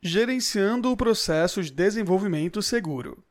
Gerenciando 0.00 0.92
o 0.92 0.96
processo 0.96 1.60
de 1.60 1.72
desenvolvimento 1.72 2.62
seguro. 2.62 3.24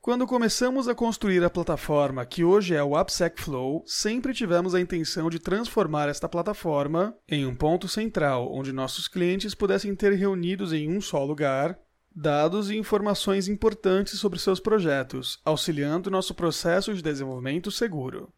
Quando 0.00 0.28
começamos 0.28 0.86
a 0.86 0.94
construir 0.94 1.42
a 1.42 1.50
plataforma 1.50 2.24
que 2.24 2.44
hoje 2.44 2.72
é 2.72 2.84
o 2.84 2.94
AppSec 2.94 3.42
Flow, 3.42 3.82
sempre 3.84 4.32
tivemos 4.32 4.76
a 4.76 4.80
intenção 4.80 5.28
de 5.28 5.40
transformar 5.40 6.08
esta 6.08 6.28
plataforma 6.28 7.18
em 7.28 7.44
um 7.44 7.52
ponto 7.52 7.88
central 7.88 8.48
onde 8.54 8.72
nossos 8.72 9.08
clientes 9.08 9.56
pudessem 9.56 9.92
ter 9.96 10.12
reunidos 10.12 10.72
em 10.72 10.88
um 10.88 11.00
só 11.00 11.24
lugar 11.24 11.76
dados 12.14 12.70
e 12.70 12.76
informações 12.76 13.48
importantes 13.48 14.20
sobre 14.20 14.38
seus 14.38 14.60
projetos, 14.60 15.40
auxiliando 15.44 16.12
nosso 16.12 16.32
processo 16.32 16.94
de 16.94 17.02
desenvolvimento 17.02 17.72
seguro. 17.72 18.32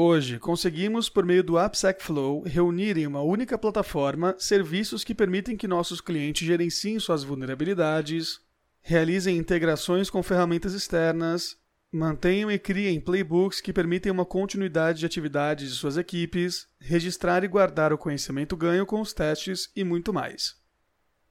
Hoje, 0.00 0.38
conseguimos, 0.38 1.08
por 1.08 1.26
meio 1.26 1.42
do 1.42 1.58
AppSec 1.58 2.00
Flow, 2.00 2.42
reunir 2.42 2.96
em 2.96 3.04
uma 3.04 3.20
única 3.20 3.58
plataforma 3.58 4.32
serviços 4.38 5.02
que 5.02 5.12
permitem 5.12 5.56
que 5.56 5.66
nossos 5.66 6.00
clientes 6.00 6.46
gerenciem 6.46 7.00
suas 7.00 7.24
vulnerabilidades, 7.24 8.38
realizem 8.80 9.36
integrações 9.36 10.08
com 10.08 10.22
ferramentas 10.22 10.72
externas, 10.72 11.56
mantenham 11.90 12.48
e 12.48 12.60
criem 12.60 13.00
playbooks 13.00 13.60
que 13.60 13.72
permitem 13.72 14.12
uma 14.12 14.24
continuidade 14.24 15.00
de 15.00 15.06
atividades 15.06 15.68
de 15.68 15.74
suas 15.74 15.96
equipes, 15.96 16.68
registrar 16.78 17.42
e 17.42 17.48
guardar 17.48 17.92
o 17.92 17.98
conhecimento 17.98 18.56
ganho 18.56 18.86
com 18.86 19.00
os 19.00 19.12
testes 19.12 19.68
e 19.74 19.82
muito 19.82 20.12
mais. 20.12 20.57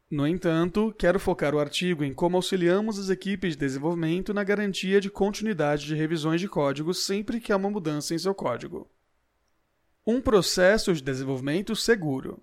No 0.10 0.26
entanto, 0.26 0.96
quero 0.98 1.20
focar 1.20 1.54
o 1.54 1.60
artigo 1.60 2.02
em 2.02 2.14
como 2.14 2.38
auxiliamos 2.38 2.98
as 2.98 3.10
equipes 3.10 3.54
de 3.54 3.60
desenvolvimento 3.60 4.34
na 4.34 4.42
garantia 4.42 5.02
de 5.02 5.10
continuidade 5.10 5.86
de 5.86 5.96
revisões 5.96 6.40
de 6.40 6.48
código 6.48 6.94
sempre 6.94 7.42
que 7.42 7.52
há 7.52 7.58
uma 7.58 7.70
mudança 7.70 8.16
em 8.16 8.18
seu 8.18 8.34
código. 8.34 8.90
Um 10.06 10.22
processo 10.22 10.94
de 10.94 11.02
desenvolvimento 11.02 11.76
seguro. 11.76 12.42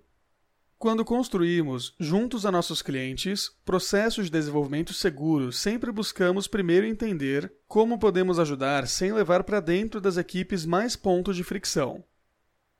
Quando 0.77 1.03
construímos, 1.03 1.95
juntos 1.99 2.45
a 2.45 2.51
nossos 2.51 2.83
clientes, 2.83 3.49
processos 3.65 4.25
de 4.25 4.31
desenvolvimento 4.31 4.93
seguro, 4.93 5.51
sempre 5.51 5.91
buscamos 5.91 6.47
primeiro 6.47 6.85
entender 6.85 7.51
como 7.67 7.97
podemos 7.97 8.37
ajudar 8.37 8.87
sem 8.87 9.11
levar 9.11 9.43
para 9.43 9.59
dentro 9.59 9.99
das 9.99 10.17
equipes 10.17 10.67
mais 10.67 10.95
pontos 10.95 11.35
de 11.35 11.43
fricção. 11.43 12.03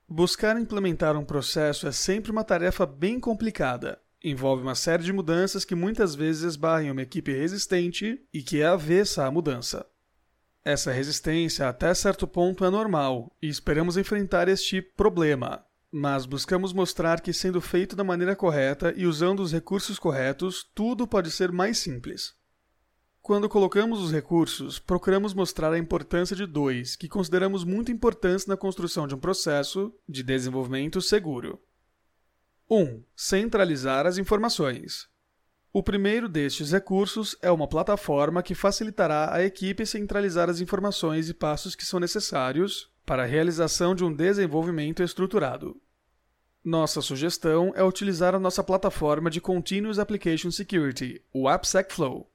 Buscar 0.08 0.60
implementar 0.60 1.16
um 1.16 1.24
processo 1.24 1.88
é 1.88 1.90
sempre 1.90 2.30
uma 2.30 2.44
tarefa 2.44 2.86
bem 2.86 3.18
complicada. 3.18 4.00
Envolve 4.28 4.60
uma 4.60 4.74
série 4.74 5.04
de 5.04 5.12
mudanças 5.12 5.64
que 5.64 5.76
muitas 5.76 6.16
vezes 6.16 6.42
esbarram 6.42 6.90
uma 6.90 7.02
equipe 7.02 7.32
resistente 7.32 8.20
e 8.34 8.42
que 8.42 8.60
é 8.60 8.66
avessa 8.66 9.24
à 9.24 9.30
mudança. 9.30 9.86
Essa 10.64 10.90
resistência 10.90 11.68
até 11.68 11.94
certo 11.94 12.26
ponto 12.26 12.64
é 12.64 12.68
normal 12.68 13.32
e 13.40 13.46
esperamos 13.46 13.96
enfrentar 13.96 14.48
este 14.48 14.82
problema, 14.82 15.64
mas 15.92 16.26
buscamos 16.26 16.72
mostrar 16.72 17.20
que, 17.20 17.32
sendo 17.32 17.60
feito 17.60 17.94
da 17.94 18.02
maneira 18.02 18.34
correta 18.34 18.92
e 18.96 19.06
usando 19.06 19.38
os 19.38 19.52
recursos 19.52 19.96
corretos, 19.96 20.68
tudo 20.74 21.06
pode 21.06 21.30
ser 21.30 21.52
mais 21.52 21.78
simples. 21.78 22.34
Quando 23.22 23.48
colocamos 23.48 24.00
os 24.00 24.10
recursos, 24.10 24.80
procuramos 24.80 25.34
mostrar 25.34 25.72
a 25.72 25.78
importância 25.78 26.34
de 26.34 26.46
dois 26.46 26.96
que 26.96 27.08
consideramos 27.08 27.62
muito 27.62 27.92
importantes 27.92 28.44
na 28.44 28.56
construção 28.56 29.06
de 29.06 29.14
um 29.14 29.20
processo 29.20 29.94
de 30.08 30.24
desenvolvimento 30.24 31.00
seguro. 31.00 31.60
1. 32.68 32.82
Um, 32.82 33.02
centralizar 33.14 34.06
as 34.06 34.18
informações. 34.18 35.08
O 35.72 35.82
primeiro 35.82 36.28
destes 36.28 36.72
recursos 36.72 37.36
é 37.40 37.50
uma 37.50 37.68
plataforma 37.68 38.42
que 38.42 38.56
facilitará 38.56 39.32
a 39.32 39.44
equipe 39.44 39.86
centralizar 39.86 40.50
as 40.50 40.60
informações 40.60 41.28
e 41.28 41.34
passos 41.34 41.76
que 41.76 41.84
são 41.84 42.00
necessários 42.00 42.90
para 43.04 43.22
a 43.22 43.26
realização 43.26 43.94
de 43.94 44.02
um 44.02 44.12
desenvolvimento 44.12 45.00
estruturado. 45.00 45.80
Nossa 46.64 47.00
sugestão 47.00 47.72
é 47.76 47.84
utilizar 47.84 48.34
a 48.34 48.40
nossa 48.40 48.64
plataforma 48.64 49.30
de 49.30 49.40
Continuous 49.40 50.00
Application 50.00 50.50
Security, 50.50 51.22
o 51.32 51.46
AppSec 51.46 51.94
Flow. 51.94 52.28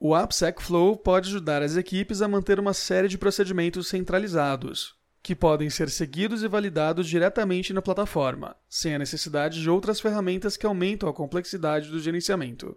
O 0.00 0.14
AppSec 0.14 0.62
Flow 0.62 0.96
pode 0.96 1.28
ajudar 1.28 1.60
as 1.60 1.76
equipes 1.76 2.22
a 2.22 2.28
manter 2.28 2.58
uma 2.58 2.72
série 2.72 3.08
de 3.08 3.18
procedimentos 3.18 3.88
centralizados, 3.88 4.96
que 5.22 5.36
podem 5.36 5.70
ser 5.70 5.88
seguidos 5.88 6.42
e 6.42 6.48
validados 6.48 7.08
diretamente 7.08 7.72
na 7.72 7.80
plataforma, 7.80 8.56
sem 8.68 8.94
a 8.94 8.98
necessidade 8.98 9.60
de 9.60 9.70
outras 9.70 10.00
ferramentas 10.00 10.56
que 10.56 10.66
aumentam 10.66 11.08
a 11.08 11.14
complexidade 11.14 11.88
do 11.88 12.00
gerenciamento. 12.00 12.76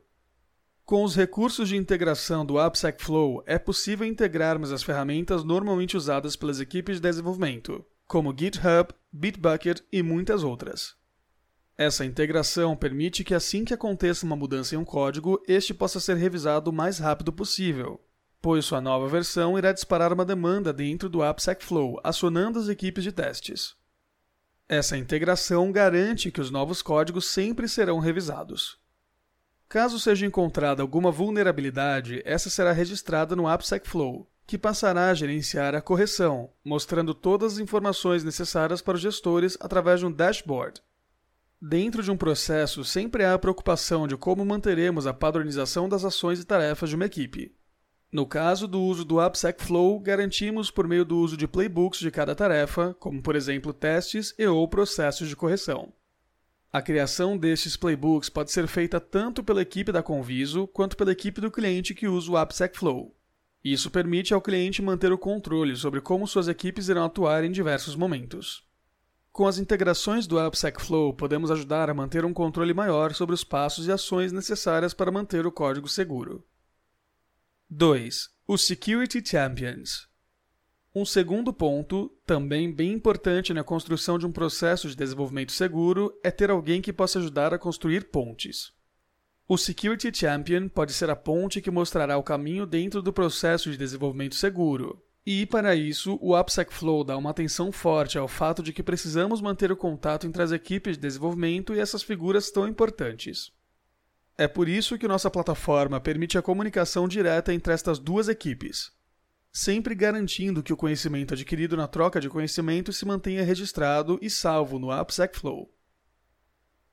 Com 0.85 1.03
os 1.03 1.15
recursos 1.15 1.67
de 1.69 1.75
integração 1.75 2.45
do 2.45 2.59
AppSec 2.59 3.03
Flow, 3.03 3.43
é 3.47 3.57
possível 3.57 4.05
integrarmos 4.05 4.71
as 4.71 4.83
ferramentas 4.83 5.43
normalmente 5.43 5.97
usadas 5.97 6.35
pelas 6.35 6.59
equipes 6.59 6.97
de 6.97 7.01
desenvolvimento, 7.01 7.83
como 8.05 8.35
GitHub, 8.37 8.93
Bitbucket 9.11 9.81
e 9.91 10.03
muitas 10.03 10.43
outras. 10.43 10.93
Essa 11.75 12.05
integração 12.05 12.75
permite 12.75 13.23
que 13.23 13.33
assim 13.33 13.65
que 13.65 13.73
aconteça 13.73 14.27
uma 14.27 14.35
mudança 14.35 14.75
em 14.75 14.77
um 14.77 14.85
código, 14.85 15.41
este 15.47 15.73
possa 15.73 15.99
ser 15.99 16.17
revisado 16.17 16.69
o 16.69 16.73
mais 16.73 16.99
rápido 16.99 17.33
possível, 17.33 17.99
pois 18.45 18.63
sua 18.63 18.79
nova 18.79 19.07
versão 19.07 19.57
irá 19.57 19.71
disparar 19.71 20.13
uma 20.13 20.23
demanda 20.23 20.71
dentro 20.71 21.09
do 21.09 21.23
AppSec 21.23 21.65
Flow, 21.65 21.99
acionando 22.03 22.59
as 22.59 22.69
equipes 22.69 23.03
de 23.03 23.11
testes. 23.11 23.73
Essa 24.69 24.95
integração 24.95 25.71
garante 25.71 26.29
que 26.29 26.39
os 26.39 26.51
novos 26.51 26.83
códigos 26.83 27.25
sempre 27.25 27.67
serão 27.67 27.97
revisados. 27.97 28.77
Caso 29.67 29.99
seja 29.99 30.27
encontrada 30.27 30.83
alguma 30.83 31.09
vulnerabilidade, 31.09 32.21
essa 32.23 32.47
será 32.47 32.71
registrada 32.71 33.35
no 33.35 33.47
AppSec 33.47 33.89
Flow, 33.89 34.29
que 34.45 34.59
passará 34.59 35.09
a 35.09 35.15
gerenciar 35.15 35.73
a 35.73 35.81
correção, 35.81 36.51
mostrando 36.63 37.15
todas 37.15 37.53
as 37.53 37.59
informações 37.59 38.23
necessárias 38.23 38.79
para 38.79 38.93
os 38.93 39.01
gestores 39.01 39.57
através 39.59 40.01
de 40.01 40.05
um 40.05 40.11
dashboard. 40.11 40.83
Dentro 41.59 42.03
de 42.03 42.11
um 42.11 42.15
processo, 42.15 42.85
sempre 42.85 43.25
há 43.25 43.33
a 43.33 43.39
preocupação 43.39 44.07
de 44.07 44.15
como 44.15 44.45
manteremos 44.45 45.07
a 45.07 45.15
padronização 45.15 45.89
das 45.89 46.05
ações 46.05 46.39
e 46.39 46.45
tarefas 46.45 46.91
de 46.91 46.95
uma 46.95 47.05
equipe. 47.05 47.55
No 48.15 48.25
caso 48.25 48.65
do 48.65 48.81
uso 48.81 49.03
do 49.03 49.19
AppSec 49.19 49.61
Flow, 49.61 49.99
garantimos 49.99 50.71
por 50.71 50.87
meio 50.87 51.03
do 51.03 51.17
uso 51.17 51.35
de 51.35 51.49
playbooks 51.49 51.99
de 51.99 52.09
cada 52.09 52.33
tarefa, 52.33 52.95
como 52.97 53.21
por 53.21 53.35
exemplo 53.35 53.73
testes 53.73 54.33
e 54.39 54.47
ou 54.47 54.65
processos 54.69 55.27
de 55.27 55.35
correção. 55.35 55.91
A 56.71 56.81
criação 56.81 57.37
destes 57.37 57.75
playbooks 57.75 58.29
pode 58.29 58.53
ser 58.53 58.67
feita 58.67 59.01
tanto 59.01 59.43
pela 59.43 59.61
equipe 59.61 59.91
da 59.91 60.01
Conviso 60.01 60.65
quanto 60.65 60.95
pela 60.95 61.11
equipe 61.11 61.41
do 61.41 61.51
cliente 61.51 61.93
que 61.93 62.07
usa 62.07 62.31
o 62.31 62.37
AppSec 62.37 62.77
Flow. 62.77 63.13
Isso 63.61 63.91
permite 63.91 64.33
ao 64.33 64.41
cliente 64.41 64.81
manter 64.81 65.11
o 65.11 65.17
controle 65.17 65.75
sobre 65.75 65.99
como 65.99 66.25
suas 66.25 66.47
equipes 66.47 66.87
irão 66.87 67.03
atuar 67.03 67.43
em 67.43 67.51
diversos 67.51 67.97
momentos. 67.97 68.63
Com 69.29 69.45
as 69.45 69.59
integrações 69.59 70.25
do 70.25 70.39
AppSec 70.39 70.81
Flow, 70.81 71.13
podemos 71.13 71.51
ajudar 71.51 71.89
a 71.89 71.93
manter 71.93 72.23
um 72.23 72.33
controle 72.33 72.73
maior 72.73 73.13
sobre 73.13 73.35
os 73.35 73.43
passos 73.43 73.87
e 73.87 73.91
ações 73.91 74.31
necessárias 74.31 74.93
para 74.93 75.11
manter 75.11 75.45
o 75.45 75.51
código 75.51 75.89
seguro. 75.89 76.45
2. 77.77 78.29
Os 78.47 78.65
Security 78.65 79.21
Champions. 79.21 80.07
Um 80.95 81.03
segundo 81.03 81.51
ponto, 81.51 82.09
também 82.25 82.73
bem 82.73 82.93
importante 82.93 83.53
na 83.53 83.65
construção 83.65 84.17
de 84.17 84.25
um 84.25 84.31
processo 84.31 84.87
de 84.87 84.95
desenvolvimento 84.95 85.51
seguro, 85.51 86.17
é 86.23 86.31
ter 86.31 86.49
alguém 86.49 86.81
que 86.81 86.93
possa 86.93 87.19
ajudar 87.19 87.53
a 87.53 87.59
construir 87.59 88.09
pontes. 88.11 88.71
O 89.45 89.57
Security 89.57 90.09
Champion 90.17 90.69
pode 90.69 90.93
ser 90.93 91.09
a 91.09 91.17
ponte 91.17 91.59
que 91.59 91.69
mostrará 91.69 92.17
o 92.17 92.23
caminho 92.23 92.65
dentro 92.65 93.01
do 93.01 93.11
processo 93.11 93.69
de 93.69 93.77
desenvolvimento 93.77 94.35
seguro. 94.35 95.03
E, 95.25 95.45
para 95.45 95.75
isso, 95.75 96.17
o 96.21 96.33
AppSec 96.33 96.73
Flow 96.73 97.03
dá 97.03 97.17
uma 97.17 97.31
atenção 97.31 97.73
forte 97.73 98.17
ao 98.17 98.29
fato 98.29 98.63
de 98.63 98.71
que 98.71 98.83
precisamos 98.83 99.41
manter 99.41 99.69
o 99.69 99.75
contato 99.75 100.25
entre 100.25 100.41
as 100.41 100.53
equipes 100.53 100.95
de 100.95 101.01
desenvolvimento 101.01 101.73
e 101.73 101.81
essas 101.81 102.03
figuras 102.03 102.49
tão 102.49 102.69
importantes. 102.69 103.51
É 104.37 104.47
por 104.47 104.67
isso 104.67 104.97
que 104.97 105.07
nossa 105.07 105.31
plataforma 105.31 106.01
permite 106.01 106.37
a 106.37 106.41
comunicação 106.41 107.07
direta 107.07 107.53
entre 107.53 107.73
estas 107.73 107.97
duas 107.97 108.27
equipes, 108.27 108.91
sempre 109.51 109.95
garantindo 109.95 110.61
que 110.61 110.73
o 110.73 110.77
conhecimento 110.77 111.33
adquirido 111.33 111.77
na 111.77 111.87
troca 111.87 112.19
de 112.19 112.29
conhecimento 112.29 112.91
se 112.91 113.05
mantenha 113.05 113.43
registrado 113.45 114.19
e 114.21 114.29
salvo 114.29 114.77
no 114.77 114.91
AppSec 114.91 115.39
Flow. 115.39 115.73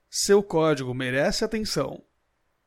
Seu 0.08 0.42
código 0.42 0.94
merece 0.94 1.44
atenção. 1.44 2.05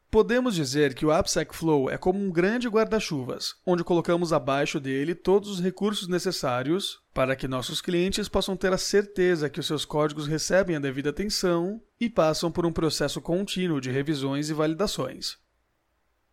Podemos 0.09 0.55
dizer 0.55 0.93
que 0.93 1.05
o 1.05 1.11
AppSec 1.11 1.53
Flow 1.53 1.89
é 1.89 1.97
como 1.97 2.19
um 2.19 2.31
grande 2.31 2.69
guarda-chuvas, 2.69 3.55
onde 3.65 3.83
colocamos 3.83 4.31
abaixo 4.31 4.79
dele 4.79 5.13
todos 5.13 5.49
os 5.49 5.59
recursos 5.59 6.07
necessários 6.07 6.99
para 7.13 7.35
que 7.35 7.47
nossos 7.47 7.81
clientes 7.81 8.29
possam 8.29 8.55
ter 8.55 8.71
a 8.71 8.77
certeza 8.77 9.49
que 9.49 9.59
os 9.59 9.65
seus 9.65 9.83
códigos 9.83 10.27
recebem 10.27 10.75
a 10.75 10.79
devida 10.79 11.09
atenção 11.09 11.81
e 11.99 12.09
passam 12.09 12.51
por 12.51 12.65
um 12.65 12.71
processo 12.71 13.21
contínuo 13.21 13.81
de 13.81 13.91
revisões 13.91 14.49
e 14.49 14.53
validações. 14.53 15.37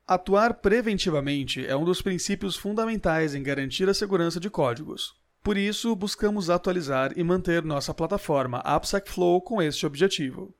Atuar 0.06 0.54
preventivamente 0.54 1.64
é 1.66 1.76
um 1.76 1.84
dos 1.84 2.02
princípios 2.02 2.56
fundamentais 2.56 3.34
em 3.34 3.42
garantir 3.42 3.88
a 3.88 3.94
segurança 3.94 4.38
de 4.38 4.50
códigos. 4.50 5.14
Por 5.42 5.56
isso, 5.56 5.94
buscamos 5.96 6.50
atualizar 6.50 7.12
e 7.16 7.25
manter 7.25 7.64
nossa 7.64 7.92
plataforma 7.92 8.58
AppSec 8.58 9.10
Flow 9.10 9.40
com 9.40 9.60
este 9.60 9.86
objetivo. 9.86 10.54